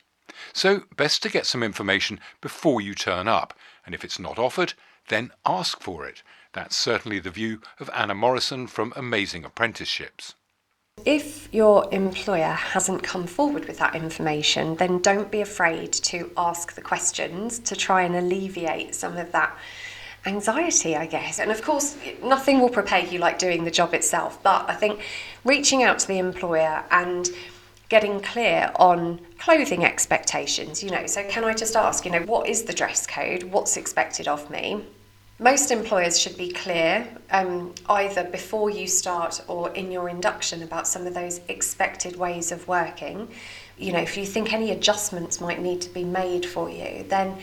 So, 0.53 0.83
best 0.95 1.23
to 1.23 1.29
get 1.29 1.45
some 1.45 1.63
information 1.63 2.19
before 2.41 2.81
you 2.81 2.93
turn 2.93 3.27
up, 3.27 3.53
and 3.85 3.95
if 3.95 4.03
it's 4.03 4.19
not 4.19 4.39
offered, 4.39 4.73
then 5.09 5.31
ask 5.45 5.81
for 5.81 6.05
it. 6.05 6.23
That's 6.53 6.75
certainly 6.75 7.19
the 7.19 7.31
view 7.31 7.61
of 7.79 7.89
Anna 7.93 8.15
Morrison 8.15 8.67
from 8.67 8.93
Amazing 8.95 9.45
Apprenticeships. 9.45 10.35
If 11.05 11.47
your 11.53 11.87
employer 11.93 12.53
hasn't 12.53 13.03
come 13.03 13.27
forward 13.27 13.65
with 13.65 13.77
that 13.77 13.95
information, 13.95 14.75
then 14.75 14.99
don't 14.99 15.29
be 15.29 15.41
afraid 15.41 15.93
to 15.93 16.31
ask 16.35 16.73
the 16.73 16.81
questions 16.81 17.59
to 17.59 17.75
try 17.75 18.01
and 18.01 18.15
alleviate 18.15 18.95
some 18.95 19.15
of 19.17 19.31
that 19.31 19.55
anxiety, 20.25 20.95
I 20.95 21.05
guess. 21.05 21.39
And 21.39 21.51
of 21.51 21.61
course, 21.61 21.95
nothing 22.23 22.59
will 22.59 22.69
prepare 22.69 23.05
you 23.05 23.19
like 23.19 23.39
doing 23.39 23.63
the 23.63 23.71
job 23.71 23.93
itself, 23.93 24.41
but 24.43 24.69
I 24.69 24.73
think 24.73 25.01
reaching 25.45 25.83
out 25.83 25.99
to 25.99 26.07
the 26.07 26.17
employer 26.17 26.83
and 26.91 27.29
getting 27.89 28.19
clear 28.19 28.71
on 28.75 29.19
clothing 29.39 29.85
expectations, 29.85 30.83
you 30.83 30.89
know, 30.89 31.07
so 31.07 31.23
can 31.29 31.43
I 31.43 31.53
just 31.53 31.75
ask, 31.75 32.05
you 32.05 32.11
know, 32.11 32.21
what 32.21 32.47
is 32.47 32.63
the 32.63 32.73
dress 32.73 33.07
code? 33.07 33.43
What's 33.43 33.77
expected 33.77 34.27
of 34.27 34.49
me? 34.49 34.83
most 35.39 35.69
employers 35.69 36.19
should 36.19 36.35
be 36.35 36.51
clear 36.51 37.07
um, 37.29 37.73
either 37.89 38.23
before 38.23 38.71
you 38.71 38.87
start 38.87 39.41
or 39.47 39.69
in 39.73 39.91
your 39.91 40.09
induction 40.09 40.63
about 40.63 40.87
some 40.87 41.05
of 41.05 41.13
those 41.13 41.41
expected 41.47 42.15
ways 42.15 42.51
of 42.51 42.67
working. 42.67 43.27
You 43.77 43.93
know, 43.93 43.99
if 43.99 44.17
you 44.17 44.25
think 44.25 44.51
any 44.51 44.71
adjustments 44.71 45.39
might 45.39 45.61
need 45.61 45.81
to 45.81 45.89
be 45.89 46.03
made 46.03 46.43
for 46.43 46.69
you, 46.71 47.05
then 47.07 47.37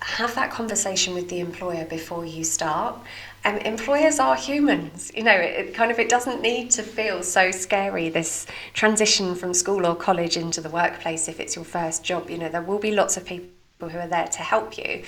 have 0.00 0.34
that 0.34 0.50
conversation 0.50 1.14
with 1.14 1.28
the 1.28 1.40
employer 1.40 1.84
before 1.84 2.24
you 2.26 2.44
start. 2.44 2.96
Um, 3.44 3.56
employers 3.58 4.18
are 4.18 4.36
humans, 4.36 5.12
you 5.14 5.22
know. 5.22 5.32
It, 5.34 5.68
it 5.68 5.74
kind 5.74 5.90
of 5.90 5.98
it 5.98 6.08
doesn't 6.08 6.40
need 6.40 6.70
to 6.72 6.82
feel 6.82 7.22
so 7.22 7.50
scary. 7.50 8.08
This 8.08 8.46
transition 8.72 9.34
from 9.34 9.52
school 9.54 9.86
or 9.86 9.94
college 9.94 10.36
into 10.36 10.60
the 10.60 10.70
workplace, 10.70 11.28
if 11.28 11.40
it's 11.40 11.56
your 11.56 11.64
first 11.64 12.04
job, 12.04 12.30
you 12.30 12.38
know, 12.38 12.48
there 12.48 12.62
will 12.62 12.78
be 12.78 12.90
lots 12.90 13.16
of 13.16 13.24
people 13.24 13.48
who 13.80 13.98
are 13.98 14.08
there 14.08 14.28
to 14.28 14.38
help 14.38 14.78
you 14.78 15.02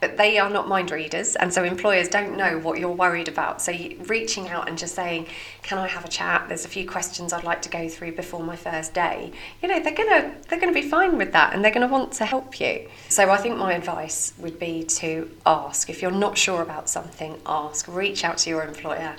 but 0.00 0.16
they 0.16 0.38
are 0.38 0.50
not 0.50 0.68
mind 0.68 0.90
readers 0.90 1.36
and 1.36 1.52
so 1.52 1.64
employers 1.64 2.08
don't 2.08 2.36
know 2.36 2.58
what 2.58 2.78
you're 2.78 2.90
worried 2.90 3.28
about. 3.28 3.60
So 3.62 3.72
reaching 4.06 4.48
out 4.48 4.68
and 4.68 4.78
just 4.78 4.94
saying 4.94 5.26
can 5.62 5.78
i 5.78 5.86
have 5.86 6.04
a 6.04 6.08
chat? 6.08 6.46
There's 6.48 6.64
a 6.64 6.68
few 6.68 6.88
questions 6.88 7.32
i'd 7.32 7.44
like 7.44 7.62
to 7.62 7.68
go 7.68 7.88
through 7.88 8.12
before 8.12 8.42
my 8.42 8.56
first 8.56 8.94
day. 8.94 9.32
You 9.62 9.68
know 9.68 9.80
they're 9.80 9.94
gonna 9.94 10.34
they're 10.48 10.60
gonna 10.60 10.72
be 10.72 10.88
fine 10.88 11.18
with 11.18 11.32
that 11.32 11.52
and 11.54 11.64
they're 11.64 11.72
gonna 11.72 11.88
want 11.88 12.12
to 12.12 12.24
help 12.24 12.60
you. 12.60 12.88
So 13.08 13.30
i 13.30 13.36
think 13.36 13.56
my 13.56 13.72
advice 13.74 14.32
would 14.38 14.58
be 14.58 14.84
to 14.84 15.30
ask. 15.46 15.90
If 15.90 16.02
you're 16.02 16.10
not 16.10 16.38
sure 16.38 16.62
about 16.62 16.88
something 16.88 17.40
ask. 17.46 17.88
Reach 17.88 18.24
out 18.24 18.38
to 18.38 18.50
your 18.50 18.62
employer 18.64 19.16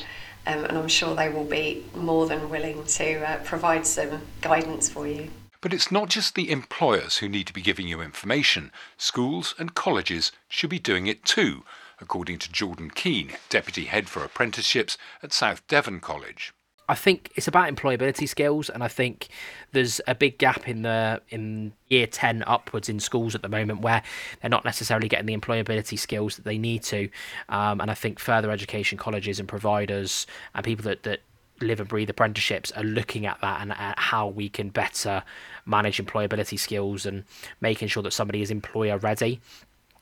um, 0.48 0.66
and 0.66 0.78
i'm 0.78 0.88
sure 0.88 1.16
they 1.16 1.30
will 1.30 1.44
be 1.44 1.84
more 1.96 2.28
than 2.28 2.50
willing 2.50 2.84
to 2.86 3.16
uh, 3.22 3.38
provide 3.44 3.86
some 3.86 4.22
guidance 4.42 4.90
for 4.90 5.08
you 5.08 5.30
but 5.62 5.74
it's 5.74 5.92
not 5.92 6.10
just 6.10 6.36
the 6.36 6.52
employers 6.52 7.18
who 7.18 7.30
need 7.30 7.48
to 7.48 7.54
be 7.54 7.62
giving 7.62 7.88
you 7.88 8.02
information. 8.02 8.72
Schools 8.98 9.56
and 9.58 9.76
colleges 9.76 10.32
should 10.48 10.70
be 10.70 10.80
doing 10.80 11.08
it 11.08 11.26
too, 11.26 11.64
according 12.00 12.40
to 12.40 12.52
Jordan 12.52 12.90
Keane, 12.90 13.32
Deputy 13.50 13.86
Head 13.86 14.10
for 14.10 14.24
Apprenticeships 14.24 14.98
at 15.22 15.34
South 15.34 15.66
Devon 15.68 16.00
College. 16.00 16.54
I 16.90 16.96
think 16.96 17.32
it's 17.36 17.48
about 17.48 17.72
employability 17.72 18.28
skills, 18.28 18.68
and 18.68 18.84
I 18.84 18.88
think 18.88 19.28
there's 19.74 20.02
a 20.08 20.16
big 20.16 20.40
gap 20.40 20.68
in 20.68 20.82
the 20.82 21.22
in 21.30 21.74
year 21.88 22.08
ten 22.08 22.44
upwards 22.48 22.90
in 22.90 23.00
schools 23.00 23.36
at 23.36 23.44
the 23.44 23.48
moment 23.48 23.82
where 23.82 24.02
they're 24.42 24.50
not 24.50 24.66
necessarily 24.66 25.08
getting 25.08 25.28
the 25.28 25.38
employability 25.38 26.00
skills 26.00 26.36
that 26.38 26.46
they 26.46 26.58
need 26.58 26.82
to. 26.86 27.08
Um, 27.48 27.80
and 27.80 27.92
I 27.92 27.94
think 27.94 28.18
further 28.18 28.50
education 28.50 28.98
colleges 28.98 29.40
and 29.40 29.48
providers 29.48 30.26
and 30.56 30.66
people 30.66 30.84
that, 30.86 31.04
that 31.04 31.20
live 31.62 31.80
and 31.80 31.90
breathe 31.90 32.10
apprenticeships 32.10 32.72
are 32.72 32.84
looking 32.84 33.26
at 33.26 33.40
that 33.42 33.62
and 33.62 33.72
at 33.72 33.98
how 33.98 34.28
we 34.28 34.50
can 34.50 34.70
better 34.70 35.24
manage 35.66 36.04
employability 36.04 36.60
skills 36.60 37.06
and 37.06 37.24
making 37.62 37.88
sure 37.88 38.04
that 38.04 38.12
somebody 38.12 38.42
is 38.42 38.52
employer 38.52 38.98
ready 38.98 39.40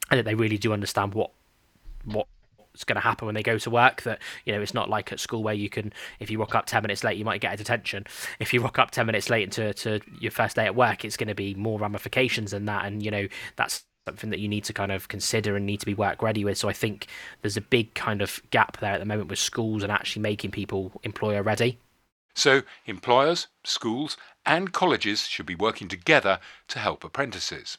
and 0.10 0.18
that 0.18 0.26
they 0.26 0.36
really 0.36 0.58
do 0.58 0.74
understand 0.74 1.14
what 1.14 1.32
what 2.06 2.28
what's 2.78 2.84
going 2.84 2.96
to 2.96 3.02
happen 3.02 3.26
when 3.26 3.34
they 3.34 3.42
go 3.42 3.58
to 3.58 3.72
work 3.72 4.04
that 4.04 4.20
you 4.46 4.54
know 4.54 4.62
it's 4.62 4.76
not 4.76 4.88
like 4.88 5.12
at 5.12 5.20
school 5.20 5.42
where 5.42 5.56
you 5.56 5.68
can 5.68 5.92
if 6.20 6.30
you 6.30 6.40
rock 6.40 6.54
up 6.54 6.68
10 6.68 6.84
minutes 6.84 7.04
late 7.04 7.18
you 7.18 7.26
might 7.26 7.42
get 7.42 7.52
a 7.52 7.58
detention. 7.58 8.06
If 8.40 8.54
you 8.54 8.62
rock 8.62 8.78
up 8.78 8.92
10 8.92 9.08
minutes 9.08 9.32
late 9.32 9.44
into 9.44 9.74
to 9.74 10.00
your 10.20 10.30
first 10.30 10.56
day 10.56 10.66
at 10.66 10.76
work 10.76 11.04
it's 11.04 11.18
going 11.18 11.28
to 11.28 11.36
be 11.36 11.56
more 11.56 11.80
ramifications 11.80 12.52
than 12.52 12.66
that 12.66 12.86
and 12.86 13.04
you 13.04 13.10
know 13.10 13.28
that's 13.56 13.87
something 14.08 14.30
that 14.30 14.40
you 14.40 14.48
need 14.48 14.64
to 14.64 14.74
kind 14.74 14.92
of 14.92 15.10
consider 15.10 15.58
and 15.58 15.66
need 15.66 15.82
to 15.82 15.86
be 15.86 15.94
work 15.94 16.22
ready 16.22 16.46
with. 16.46 16.58
So 16.58 16.70
I 16.70 16.74
think 16.74 17.08
there's 17.42 17.58
a 17.58 17.62
big 17.62 17.94
kind 17.94 18.22
of 18.22 18.42
gap 18.52 18.78
there 18.78 18.94
at 18.94 19.00
the 19.00 19.06
moment 19.06 19.30
with 19.30 19.38
schools 19.38 19.84
and 19.84 19.92
actually 19.92 20.22
making 20.22 20.52
people 20.52 20.94
employer 21.04 21.44
ready. 21.44 21.78
So 22.34 22.62
employers, 22.86 23.48
schools, 23.66 24.16
and 24.46 24.72
colleges 24.72 25.28
should 25.28 25.46
be 25.46 25.56
working 25.56 25.90
together 25.90 26.40
to 26.70 26.80
help 26.80 27.04
apprentices. 27.04 27.78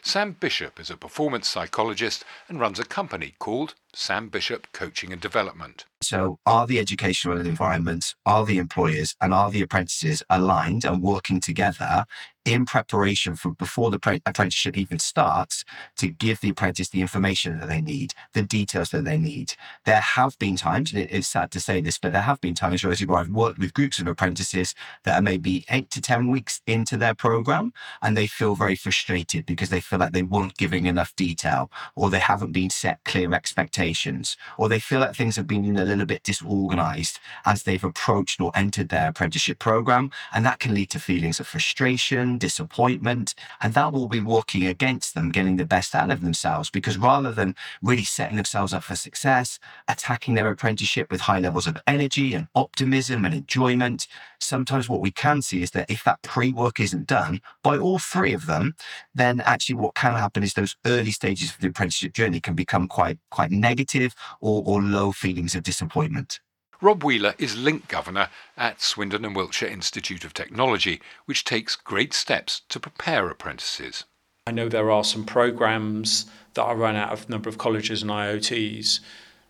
Sam 0.00 0.32
Bishop 0.32 0.80
is 0.80 0.90
a 0.90 0.96
performance 0.96 1.46
psychologist 1.46 2.24
and 2.48 2.58
runs 2.58 2.78
a 2.78 2.84
company 2.84 3.34
called 3.38 3.74
Sam 3.92 4.28
Bishop 4.28 4.72
Coaching 4.72 5.12
and 5.12 5.20
Development. 5.20 5.84
So, 6.06 6.38
are 6.46 6.68
the 6.68 6.78
educational 6.78 7.40
environments, 7.40 8.14
are 8.24 8.46
the 8.46 8.58
employers, 8.58 9.16
and 9.20 9.34
are 9.34 9.50
the 9.50 9.60
apprentices 9.62 10.22
aligned 10.30 10.84
and 10.84 11.02
working 11.02 11.40
together 11.40 12.04
in 12.44 12.64
preparation 12.64 13.34
for 13.34 13.50
before 13.50 13.90
the 13.90 14.20
apprenticeship 14.24 14.78
even 14.78 15.00
starts 15.00 15.64
to 15.96 16.06
give 16.06 16.40
the 16.40 16.50
apprentice 16.50 16.88
the 16.90 17.00
information 17.00 17.58
that 17.58 17.68
they 17.68 17.80
need, 17.80 18.14
the 18.34 18.42
details 18.42 18.90
that 18.90 19.04
they 19.04 19.18
need? 19.18 19.54
There 19.84 20.00
have 20.00 20.38
been 20.38 20.54
times, 20.54 20.92
and 20.92 21.08
it's 21.10 21.26
sad 21.26 21.50
to 21.50 21.60
say 21.60 21.80
this, 21.80 21.98
but 21.98 22.12
there 22.12 22.22
have 22.22 22.40
been 22.40 22.54
times 22.54 22.84
where 22.84 22.94
I've 23.18 23.28
worked 23.28 23.58
with 23.58 23.74
groups 23.74 23.98
of 23.98 24.06
apprentices 24.06 24.76
that 25.02 25.18
are 25.18 25.22
maybe 25.22 25.64
eight 25.70 25.90
to 25.90 26.00
10 26.00 26.30
weeks 26.30 26.60
into 26.68 26.96
their 26.96 27.14
program 27.16 27.72
and 28.00 28.16
they 28.16 28.28
feel 28.28 28.54
very 28.54 28.76
frustrated 28.76 29.44
because 29.44 29.70
they 29.70 29.80
feel 29.80 29.98
like 29.98 30.12
they 30.12 30.22
weren't 30.22 30.56
giving 30.56 30.86
enough 30.86 31.16
detail 31.16 31.68
or 31.96 32.10
they 32.10 32.20
haven't 32.20 32.52
been 32.52 32.70
set 32.70 33.02
clear 33.04 33.34
expectations 33.34 34.36
or 34.56 34.68
they 34.68 34.78
feel 34.78 35.00
like 35.00 35.16
things 35.16 35.34
have 35.34 35.48
been 35.48 35.64
in 35.64 35.76
a 35.76 35.84
little 35.96 36.06
bit 36.06 36.22
disorganized 36.22 37.18
as 37.44 37.62
they've 37.62 37.82
approached 37.82 38.40
or 38.40 38.52
entered 38.54 38.88
their 38.88 39.08
apprenticeship 39.08 39.58
program. 39.58 40.10
And 40.32 40.44
that 40.44 40.58
can 40.58 40.74
lead 40.74 40.90
to 40.90 41.00
feelings 41.00 41.40
of 41.40 41.46
frustration, 41.46 42.38
disappointment, 42.38 43.34
and 43.60 43.74
that 43.74 43.92
will 43.92 44.08
be 44.08 44.20
working 44.20 44.66
against 44.66 45.14
them 45.14 45.30
getting 45.30 45.56
the 45.56 45.64
best 45.64 45.94
out 45.94 46.10
of 46.10 46.20
themselves 46.20 46.70
because 46.70 46.98
rather 46.98 47.32
than 47.32 47.54
really 47.82 48.04
setting 48.04 48.36
themselves 48.36 48.72
up 48.72 48.82
for 48.82 48.96
success, 48.96 49.58
attacking 49.88 50.34
their 50.34 50.50
apprenticeship 50.50 51.10
with 51.10 51.22
high 51.22 51.40
levels 51.40 51.66
of 51.66 51.80
energy 51.86 52.34
and 52.34 52.48
optimism 52.54 53.24
and 53.24 53.34
enjoyment, 53.34 54.06
sometimes 54.40 54.88
what 54.88 55.00
we 55.00 55.10
can 55.10 55.42
see 55.42 55.62
is 55.62 55.70
that 55.72 55.90
if 55.90 56.04
that 56.04 56.22
pre 56.22 56.52
work 56.52 56.78
isn't 56.80 57.06
done 57.06 57.40
by 57.62 57.76
all 57.78 57.98
three 57.98 58.32
of 58.32 58.46
them, 58.46 58.74
then 59.14 59.40
actually 59.40 59.74
what 59.74 59.94
can 59.94 60.12
happen 60.12 60.42
is 60.42 60.54
those 60.54 60.76
early 60.84 61.10
stages 61.10 61.50
of 61.50 61.58
the 61.60 61.68
apprenticeship 61.68 62.12
journey 62.12 62.40
can 62.40 62.54
become 62.54 62.86
quite, 62.86 63.18
quite 63.30 63.50
negative 63.50 64.14
or, 64.40 64.62
or 64.66 64.82
low 64.82 65.12
feelings 65.12 65.54
of 65.54 65.62
disappointment 65.62 65.85
appointment. 65.86 66.40
Rob 66.82 67.02
Wheeler 67.02 67.34
is 67.38 67.56
Link 67.56 67.88
Governor 67.88 68.28
at 68.56 68.82
Swindon 68.82 69.24
and 69.24 69.34
Wiltshire 69.34 69.68
Institute 69.68 70.24
of 70.24 70.34
Technology, 70.34 71.00
which 71.24 71.44
takes 71.44 71.74
great 71.74 72.12
steps 72.12 72.60
to 72.68 72.78
prepare 72.78 73.30
apprentices. 73.30 74.04
I 74.46 74.50
know 74.50 74.68
there 74.68 74.90
are 74.90 75.02
some 75.02 75.24
programs 75.24 76.26
that 76.54 76.62
are 76.62 76.76
run 76.76 76.94
out 76.94 77.12
of 77.12 77.26
a 77.26 77.30
number 77.30 77.48
of 77.48 77.56
colleges 77.56 78.02
and 78.02 78.10
IOTs 78.10 79.00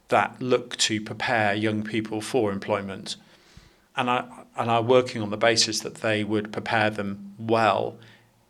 that 0.08 0.40
look 0.40 0.76
to 0.76 1.00
prepare 1.00 1.52
young 1.54 1.82
people 1.82 2.20
for 2.20 2.52
employment. 2.52 3.16
And, 3.96 4.08
I, 4.08 4.24
and 4.56 4.70
are 4.70 4.82
working 4.82 5.20
on 5.20 5.30
the 5.30 5.36
basis 5.36 5.80
that 5.80 5.96
they 5.96 6.22
would 6.22 6.52
prepare 6.52 6.90
them 6.90 7.34
well 7.38 7.98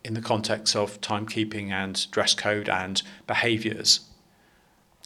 in 0.05 0.15
the 0.15 0.21
context 0.21 0.77
of 0.77 1.01
timekeeping 1.01 1.71
and 1.71 2.11
dress 2.11 2.35
code 2.35 2.69
and 2.69 3.03
behaviours. 3.27 4.01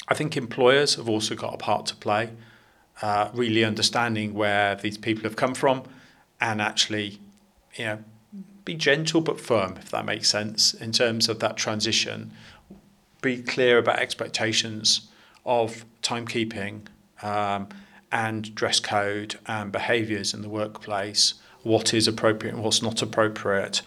I 0.09 0.15
think 0.15 0.37
employers 0.37 0.97
have 0.97 1.09
also 1.09 1.37
got 1.37 1.55
a 1.55 1.59
part 1.59 1.87
to 1.87 1.97
play 1.97 2.31
uh, 3.03 3.31
really 3.33 3.65
understanding 3.65 4.35
where 4.35 4.75
these 4.77 4.99
people 4.99 5.25
have 5.25 5.37
come 5.37 5.55
from 5.55 5.85
and 6.41 6.61
actually, 6.61 7.19
you 7.75 7.85
know, 7.85 7.99
be 8.65 8.75
gentle 8.75 9.21
but 9.21 9.41
firm, 9.41 9.77
if 9.79 9.91
that 9.91 10.05
makes 10.05 10.29
sense, 10.29 10.75
in 10.75 10.93
terms 10.93 11.29
of 11.29 11.39
that 11.41 11.57
transition. 11.57 12.33
Be 13.23 13.43
clear 13.43 13.79
about 13.79 13.99
expectations 13.99 15.09
of 15.45 15.85
timekeeping 16.03 16.87
um, 17.23 17.69
and 18.13 18.55
dress 18.55 18.81
code 18.81 19.39
and 19.47 19.73
behaviours 19.73 20.35
in 20.35 20.43
the 20.43 20.49
workplace, 20.49 21.35
what 21.63 21.93
is 21.93 22.09
appropriate 22.09 22.55
and 22.55 22.63
what's 22.63 22.83
not 22.83 23.03
appropriate. 23.03 23.83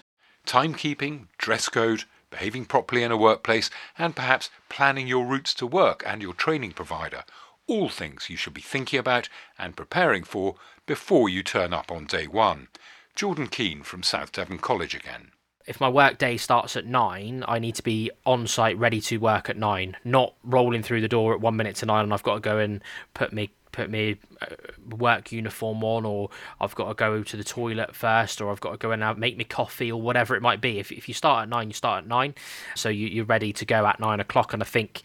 Timekeeping, 0.45 1.27
dress 1.37 1.69
code, 1.69 2.03
behaving 2.29 2.65
properly 2.65 3.03
in 3.03 3.11
a 3.11 3.17
workplace, 3.17 3.69
and 3.97 4.15
perhaps 4.15 4.49
planning 4.69 5.07
your 5.07 5.25
routes 5.25 5.53
to 5.53 5.67
work 5.67 6.03
and 6.05 6.21
your 6.21 6.33
training 6.33 6.71
provider 6.71 7.23
all 7.67 7.89
things 7.89 8.29
you 8.29 8.37
should 8.37 8.53
be 8.53 8.61
thinking 8.61 8.99
about 8.99 9.29
and 9.57 9.75
preparing 9.75 10.23
for 10.23 10.55
before 10.85 11.29
you 11.29 11.43
turn 11.43 11.73
up 11.73 11.91
on 11.91 12.05
day 12.05 12.27
one. 12.27 12.67
Jordan 13.15 13.47
Keane 13.47 13.83
from 13.83 14.03
South 14.03 14.31
Devon 14.31 14.57
College 14.57 14.95
again. 14.95 15.31
If 15.65 15.79
my 15.79 15.87
work 15.87 16.17
day 16.17 16.35
starts 16.35 16.75
at 16.75 16.85
nine, 16.85 17.43
I 17.47 17.59
need 17.59 17.75
to 17.75 17.83
be 17.83 18.11
on 18.25 18.47
site 18.47 18.77
ready 18.77 18.99
to 19.01 19.17
work 19.17 19.49
at 19.49 19.57
nine, 19.57 19.95
not 20.03 20.33
rolling 20.43 20.83
through 20.83 21.01
the 21.01 21.07
door 21.07 21.33
at 21.33 21.39
one 21.39 21.55
minute 21.55 21.77
to 21.77 21.85
nine 21.85 22.03
and 22.03 22.13
I've 22.13 22.23
got 22.23 22.35
to 22.35 22.39
go 22.41 22.57
and 22.57 22.81
put 23.13 23.31
me 23.31 23.51
put 23.71 23.89
me 23.89 24.17
uh, 24.41 24.55
work 24.97 25.31
uniform 25.31 25.83
on 25.83 26.05
or 26.05 26.29
I've 26.61 26.75
got 26.75 26.89
to 26.89 26.93
go 26.93 27.23
to 27.23 27.37
the 27.37 27.43
toilet 27.43 27.95
first 27.95 28.39
or 28.39 28.51
I've 28.51 28.61
got 28.61 28.71
to 28.71 28.77
go 28.77 28.91
and 28.91 29.19
make 29.19 29.35
me 29.35 29.43
coffee 29.43 29.91
or 29.91 30.01
whatever 30.01 30.35
it 30.35 30.41
might 30.41 30.61
be. 30.61 30.79
If, 30.79 30.91
if 30.91 31.07
you 31.07 31.13
start 31.13 31.43
at 31.43 31.49
nine, 31.49 31.69
you 31.69 31.73
start 31.73 32.03
at 32.03 32.07
nine. 32.07 32.35
So 32.75 32.89
you, 32.89 33.07
you're 33.07 33.25
ready 33.25 33.51
to 33.51 33.65
go 33.65 33.85
at 33.85 33.99
nine 33.99 34.19
o'clock. 34.19 34.53
And 34.53 34.61
I 34.61 34.65
think, 34.65 35.01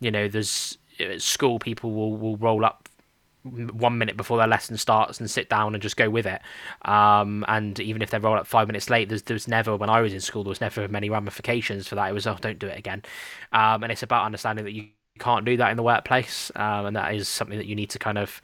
you 0.00 0.10
know, 0.10 0.28
there's 0.28 0.76
at 1.00 1.22
school 1.22 1.58
people 1.58 1.92
will, 1.92 2.16
will 2.16 2.36
roll 2.36 2.64
up 2.64 2.88
one 3.42 3.96
minute 3.96 4.16
before 4.16 4.36
their 4.36 4.46
lesson 4.46 4.76
starts 4.76 5.18
and 5.18 5.30
sit 5.30 5.48
down 5.48 5.74
and 5.74 5.82
just 5.82 5.96
go 5.96 6.10
with 6.10 6.26
it. 6.26 6.42
Um, 6.82 7.44
and 7.48 7.78
even 7.80 8.02
if 8.02 8.10
they 8.10 8.18
roll 8.18 8.36
up 8.36 8.46
five 8.46 8.66
minutes 8.66 8.90
late, 8.90 9.08
there's 9.08 9.22
there's 9.22 9.48
never 9.48 9.76
when 9.76 9.90
I 9.90 10.00
was 10.00 10.12
in 10.12 10.20
school 10.20 10.44
there 10.44 10.50
was 10.50 10.60
never 10.60 10.86
many 10.88 11.08
ramifications 11.08 11.88
for 11.88 11.94
that. 11.94 12.10
It 12.10 12.12
was 12.12 12.26
oh 12.26 12.36
don't 12.40 12.58
do 12.58 12.66
it 12.66 12.78
again. 12.78 13.02
Um, 13.52 13.82
and 13.82 13.90
it's 13.90 14.02
about 14.02 14.26
understanding 14.26 14.64
that 14.64 14.72
you 14.72 14.88
can't 15.18 15.44
do 15.44 15.56
that 15.56 15.70
in 15.70 15.76
the 15.76 15.82
workplace, 15.82 16.50
um, 16.56 16.86
and 16.86 16.96
that 16.96 17.14
is 17.14 17.28
something 17.28 17.58
that 17.58 17.66
you 17.66 17.74
need 17.74 17.90
to 17.90 17.98
kind 17.98 18.18
of 18.18 18.42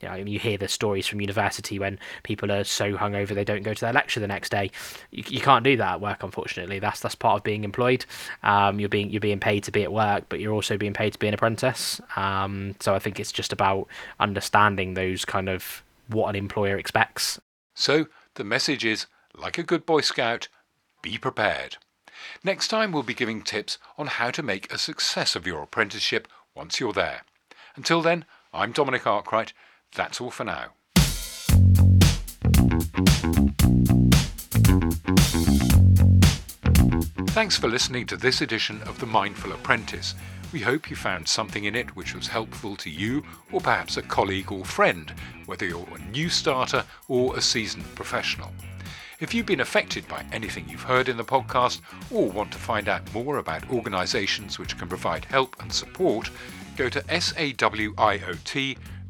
you 0.00 0.08
know, 0.08 0.14
you 0.14 0.38
hear 0.38 0.58
the 0.58 0.68
stories 0.68 1.06
from 1.06 1.20
university 1.20 1.78
when 1.78 1.98
people 2.22 2.52
are 2.52 2.64
so 2.64 2.96
hungover 2.96 3.34
they 3.34 3.44
don't 3.44 3.62
go 3.62 3.74
to 3.74 3.80
their 3.80 3.92
lecture 3.92 4.20
the 4.20 4.28
next 4.28 4.50
day. 4.50 4.70
You, 5.10 5.24
you 5.28 5.40
can't 5.40 5.64
do 5.64 5.76
that 5.76 5.94
at 5.94 6.00
work, 6.00 6.22
unfortunately. 6.22 6.78
That's 6.78 7.00
that's 7.00 7.14
part 7.14 7.38
of 7.38 7.44
being 7.44 7.64
employed. 7.64 8.04
Um, 8.42 8.80
you're 8.80 8.88
being 8.88 9.10
you're 9.10 9.20
being 9.20 9.40
paid 9.40 9.64
to 9.64 9.72
be 9.72 9.82
at 9.82 9.92
work, 9.92 10.24
but 10.28 10.40
you're 10.40 10.54
also 10.54 10.76
being 10.76 10.94
paid 10.94 11.12
to 11.12 11.18
be 11.18 11.28
an 11.28 11.34
apprentice. 11.34 12.00
Um, 12.16 12.74
so 12.80 12.94
I 12.94 12.98
think 12.98 13.18
it's 13.18 13.32
just 13.32 13.52
about 13.52 13.88
understanding 14.20 14.94
those 14.94 15.24
kind 15.24 15.48
of 15.48 15.82
what 16.08 16.28
an 16.28 16.36
employer 16.36 16.76
expects. 16.76 17.40
So 17.74 18.06
the 18.34 18.44
message 18.44 18.84
is, 18.84 19.06
like 19.36 19.58
a 19.58 19.62
good 19.62 19.84
Boy 19.84 20.00
Scout, 20.00 20.48
be 21.02 21.18
prepared. 21.18 21.76
Next 22.42 22.68
time, 22.68 22.92
we'll 22.92 23.02
be 23.02 23.14
giving 23.14 23.42
tips 23.42 23.78
on 23.96 24.06
how 24.06 24.30
to 24.30 24.42
make 24.42 24.72
a 24.72 24.78
success 24.78 25.36
of 25.36 25.46
your 25.46 25.62
apprenticeship 25.62 26.26
once 26.54 26.80
you're 26.80 26.92
there. 26.92 27.22
Until 27.76 28.02
then, 28.02 28.24
I'm 28.52 28.72
Dominic 28.72 29.06
Arkwright. 29.06 29.52
That's 29.94 30.20
all 30.20 30.30
for 30.30 30.44
now. 30.44 30.68
Thanks 37.30 37.56
for 37.56 37.68
listening 37.68 38.06
to 38.06 38.16
this 38.16 38.40
edition 38.40 38.82
of 38.82 38.98
The 38.98 39.06
Mindful 39.06 39.52
Apprentice. 39.52 40.14
We 40.52 40.60
hope 40.60 40.90
you 40.90 40.96
found 40.96 41.28
something 41.28 41.64
in 41.64 41.76
it 41.76 41.94
which 41.94 42.14
was 42.14 42.26
helpful 42.26 42.74
to 42.76 42.90
you 42.90 43.22
or 43.52 43.60
perhaps 43.60 43.96
a 43.96 44.02
colleague 44.02 44.50
or 44.50 44.64
friend, 44.64 45.12
whether 45.46 45.64
you're 45.64 45.86
a 45.94 46.10
new 46.10 46.28
starter 46.30 46.84
or 47.06 47.36
a 47.36 47.40
seasoned 47.40 47.84
professional. 47.94 48.50
If 49.20 49.34
you've 49.34 49.46
been 49.46 49.60
affected 49.60 50.08
by 50.08 50.24
anything 50.32 50.68
you've 50.68 50.82
heard 50.82 51.08
in 51.08 51.16
the 51.16 51.24
podcast 51.24 51.80
or 52.10 52.30
want 52.30 52.52
to 52.52 52.58
find 52.58 52.88
out 52.88 53.12
more 53.12 53.38
about 53.38 53.70
organisations 53.70 54.58
which 54.58 54.78
can 54.78 54.88
provide 54.88 55.24
help 55.24 55.54
and 55.60 55.72
support, 55.72 56.30
go 56.76 56.88
to 56.88 57.00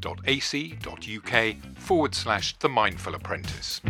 sawiot.ac.uk 0.01 1.57
forward 1.79 2.15
slash 2.15 2.57
The 2.59 2.69
Mindful 2.69 3.15
Apprentice. 3.15 3.81